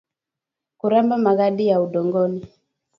kuramba 0.79 1.15
magadi 1.25 1.63
ya 1.69 1.81
udongoni 1.85 2.41